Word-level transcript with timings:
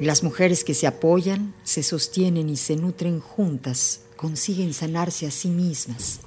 Las 0.00 0.22
mujeres 0.22 0.62
que 0.62 0.74
se 0.74 0.86
apoyan, 0.86 1.54
se 1.64 1.82
sostienen 1.82 2.48
y 2.48 2.56
se 2.56 2.76
nutren 2.76 3.18
juntas 3.18 4.02
consiguen 4.16 4.72
sanarse 4.72 5.26
a 5.26 5.32
sí 5.32 5.48
mismas. 5.48 6.20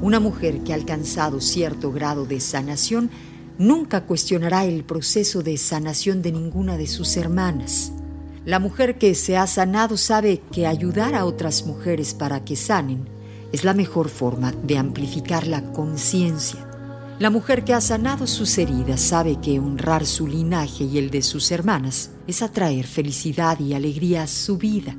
Una 0.00 0.20
mujer 0.20 0.60
que 0.60 0.72
ha 0.72 0.76
alcanzado 0.76 1.42
cierto 1.42 1.92
grado 1.92 2.24
de 2.24 2.40
sanación 2.40 3.10
nunca 3.58 4.06
cuestionará 4.06 4.64
el 4.64 4.84
proceso 4.84 5.42
de 5.42 5.58
sanación 5.58 6.22
de 6.22 6.32
ninguna 6.32 6.78
de 6.78 6.86
sus 6.86 7.14
hermanas. 7.18 7.92
La 8.46 8.58
mujer 8.58 8.96
que 8.96 9.14
se 9.14 9.36
ha 9.36 9.46
sanado 9.46 9.98
sabe 9.98 10.40
que 10.50 10.66
ayudar 10.66 11.14
a 11.14 11.26
otras 11.26 11.66
mujeres 11.66 12.14
para 12.14 12.42
que 12.42 12.56
sanen 12.56 13.17
es 13.52 13.64
la 13.64 13.74
mejor 13.74 14.08
forma 14.08 14.52
de 14.52 14.78
amplificar 14.78 15.46
la 15.46 15.72
conciencia. 15.72 16.68
La 17.18 17.30
mujer 17.30 17.64
que 17.64 17.74
ha 17.74 17.80
sanado 17.80 18.28
sus 18.28 18.58
heridas 18.58 19.00
sabe 19.00 19.40
que 19.40 19.58
honrar 19.58 20.06
su 20.06 20.28
linaje 20.28 20.84
y 20.84 20.98
el 20.98 21.10
de 21.10 21.22
sus 21.22 21.50
hermanas 21.50 22.10
es 22.28 22.42
atraer 22.42 22.86
felicidad 22.86 23.58
y 23.58 23.74
alegría 23.74 24.22
a 24.22 24.26
su 24.28 24.56
vida. 24.56 24.94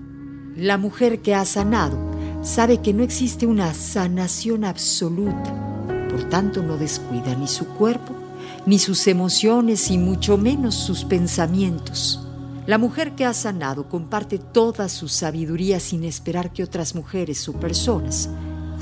La 0.57 0.77
mujer 0.77 1.21
que 1.21 1.33
ha 1.33 1.45
sanado 1.45 1.97
sabe 2.41 2.81
que 2.81 2.93
no 2.93 3.03
existe 3.03 3.45
una 3.45 3.73
sanación 3.73 4.65
absoluta, 4.65 5.87
por 6.09 6.25
tanto 6.25 6.61
no 6.61 6.75
descuida 6.75 7.35
ni 7.35 7.47
su 7.47 7.65
cuerpo, 7.65 8.13
ni 8.65 8.79
sus 8.79 9.07
emociones 9.07 9.89
y 9.89 9.97
mucho 9.97 10.37
menos 10.37 10.75
sus 10.75 11.05
pensamientos. 11.05 12.25
La 12.65 12.77
mujer 12.77 13.15
que 13.15 13.25
ha 13.25 13.33
sanado 13.33 13.87
comparte 13.87 14.37
toda 14.37 14.89
su 14.89 15.07
sabiduría 15.07 15.79
sin 15.79 16.03
esperar 16.03 16.51
que 16.51 16.63
otras 16.63 16.95
mujeres 16.95 17.47
o 17.47 17.53
personas 17.53 18.29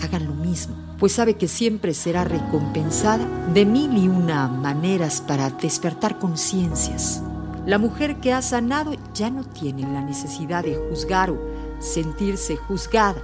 hagan 0.01 0.25
lo 0.25 0.33
mismo, 0.33 0.75
pues 0.99 1.13
sabe 1.13 1.35
que 1.35 1.47
siempre 1.47 1.93
será 1.93 2.23
recompensada 2.23 3.25
de 3.53 3.65
mil 3.65 3.97
y 3.97 4.07
una 4.07 4.47
maneras 4.47 5.21
para 5.21 5.49
despertar 5.49 6.19
conciencias. 6.19 7.21
La 7.65 7.77
mujer 7.77 8.19
que 8.19 8.33
ha 8.33 8.41
sanado 8.41 8.93
ya 9.13 9.29
no 9.29 9.43
tiene 9.43 9.81
la 9.81 10.01
necesidad 10.01 10.63
de 10.63 10.75
juzgar 10.75 11.31
o 11.31 11.37
sentirse 11.79 12.55
juzgada 12.55 13.21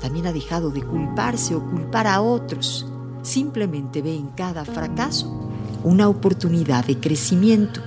también 0.00 0.26
ha 0.26 0.32
dejado 0.32 0.70
de 0.70 0.82
culparse 0.82 1.54
o 1.54 1.64
culpar 1.64 2.06
a 2.06 2.20
otros. 2.20 2.86
Simplemente 3.22 4.02
ve 4.02 4.14
en 4.14 4.28
cada 4.28 4.64
fracaso 4.64 5.50
una 5.82 6.08
oportunidad 6.08 6.84
de 6.84 6.98
crecimiento. 6.98 7.80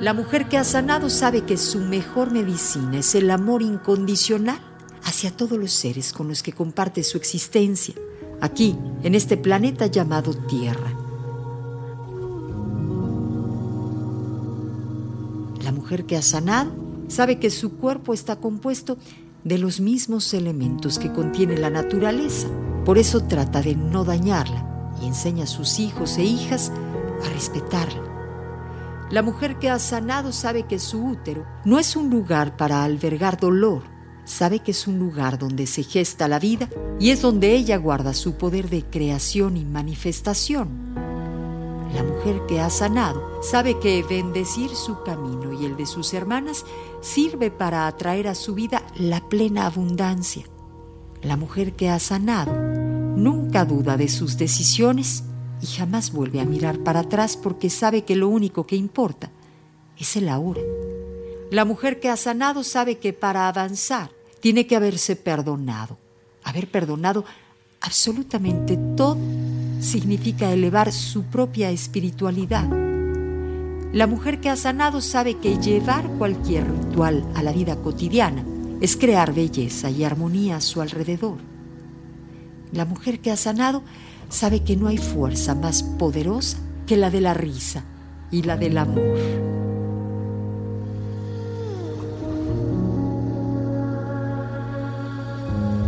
La 0.00 0.12
mujer 0.12 0.48
que 0.48 0.58
ha 0.58 0.64
sanado 0.64 1.08
sabe 1.08 1.42
que 1.42 1.56
su 1.56 1.78
mejor 1.78 2.30
medicina 2.30 2.98
es 2.98 3.14
el 3.14 3.30
amor 3.30 3.62
incondicional 3.62 4.58
hacia 5.04 5.36
todos 5.36 5.58
los 5.58 5.72
seres 5.72 6.12
con 6.12 6.28
los 6.28 6.42
que 6.42 6.52
comparte 6.52 7.02
su 7.02 7.16
existencia, 7.16 7.94
aquí, 8.40 8.76
en 9.02 9.14
este 9.14 9.36
planeta 9.36 9.86
llamado 9.86 10.34
Tierra. 10.34 10.92
La 15.62 15.72
mujer 15.72 16.04
que 16.04 16.16
ha 16.16 16.22
sanado 16.22 16.72
sabe 17.08 17.38
que 17.38 17.50
su 17.50 17.76
cuerpo 17.76 18.12
está 18.12 18.36
compuesto 18.36 18.98
de 19.44 19.58
los 19.58 19.80
mismos 19.80 20.32
elementos 20.34 20.98
que 20.98 21.12
contiene 21.12 21.56
la 21.56 21.70
naturaleza. 21.70 22.48
Por 22.84 22.98
eso 22.98 23.24
trata 23.24 23.62
de 23.62 23.76
no 23.76 24.04
dañarla 24.04 24.94
y 25.00 25.06
enseña 25.06 25.44
a 25.44 25.46
sus 25.46 25.78
hijos 25.78 26.18
e 26.18 26.24
hijas 26.24 26.72
a 27.24 27.28
respetarla. 27.30 28.02
La 29.10 29.22
mujer 29.22 29.58
que 29.58 29.70
ha 29.70 29.78
sanado 29.78 30.32
sabe 30.32 30.64
que 30.64 30.78
su 30.78 31.04
útero 31.04 31.46
no 31.64 31.78
es 31.78 31.94
un 31.94 32.10
lugar 32.10 32.56
para 32.56 32.84
albergar 32.84 33.38
dolor, 33.38 33.82
sabe 34.24 34.60
que 34.60 34.70
es 34.70 34.86
un 34.86 34.98
lugar 34.98 35.38
donde 35.38 35.66
se 35.66 35.82
gesta 35.82 36.28
la 36.28 36.38
vida 36.38 36.68
y 36.98 37.10
es 37.10 37.22
donde 37.22 37.54
ella 37.54 37.76
guarda 37.76 38.14
su 38.14 38.34
poder 38.34 38.70
de 38.70 38.82
creación 38.82 39.56
y 39.56 39.64
manifestación. 39.64 40.94
La 41.94 42.02
mujer 42.02 42.42
que 42.48 42.60
ha 42.60 42.70
sanado 42.70 43.40
sabe 43.42 43.78
que 43.78 44.02
bendecir 44.02 44.70
su 44.70 45.02
camino 45.04 45.52
y 45.52 45.64
el 45.64 45.76
de 45.76 45.86
sus 45.86 46.12
hermanas 46.12 46.64
sirve 47.00 47.50
para 47.52 47.86
atraer 47.86 48.26
a 48.26 48.34
su 48.34 48.54
vida 48.54 48.82
la 48.96 49.28
plena 49.28 49.66
abundancia. 49.66 50.44
La 51.22 51.36
mujer 51.36 51.74
que 51.74 51.90
ha 51.90 52.00
sanado 52.00 52.52
nunca 52.52 53.64
duda 53.64 53.96
de 53.96 54.08
sus 54.08 54.36
decisiones 54.36 55.22
y 55.62 55.66
jamás 55.66 56.12
vuelve 56.12 56.40
a 56.40 56.44
mirar 56.44 56.80
para 56.80 57.00
atrás 57.00 57.36
porque 57.36 57.70
sabe 57.70 58.02
que 58.02 58.16
lo 58.16 58.28
único 58.28 58.66
que 58.66 58.76
importa 58.76 59.30
es 59.96 60.16
el 60.16 60.28
ahora. 60.28 60.62
La 61.52 61.64
mujer 61.64 62.00
que 62.00 62.08
ha 62.08 62.16
sanado 62.16 62.64
sabe 62.64 62.98
que 62.98 63.12
para 63.12 63.46
avanzar 63.46 64.10
tiene 64.44 64.66
que 64.66 64.76
haberse 64.76 65.16
perdonado, 65.16 65.96
haber 66.42 66.70
perdonado 66.70 67.24
absolutamente 67.80 68.76
todo 68.94 69.16
significa 69.80 70.52
elevar 70.52 70.92
su 70.92 71.22
propia 71.22 71.70
espiritualidad. 71.70 72.68
La 73.94 74.06
mujer 74.06 74.42
que 74.42 74.50
ha 74.50 74.56
sanado 74.56 75.00
sabe 75.00 75.38
que 75.38 75.56
llevar 75.56 76.06
cualquier 76.18 76.70
ritual 76.70 77.26
a 77.34 77.42
la 77.42 77.52
vida 77.52 77.76
cotidiana 77.76 78.44
es 78.82 78.98
crear 78.98 79.32
belleza 79.32 79.88
y 79.88 80.04
armonía 80.04 80.56
a 80.56 80.60
su 80.60 80.82
alrededor. 80.82 81.38
La 82.70 82.84
mujer 82.84 83.20
que 83.20 83.30
ha 83.30 83.38
sanado 83.38 83.82
sabe 84.28 84.62
que 84.62 84.76
no 84.76 84.88
hay 84.88 84.98
fuerza 84.98 85.54
más 85.54 85.82
poderosa 85.82 86.58
que 86.86 86.98
la 86.98 87.08
de 87.08 87.22
la 87.22 87.32
risa 87.32 87.82
y 88.30 88.42
la 88.42 88.58
del 88.58 88.76
amor. 88.76 89.53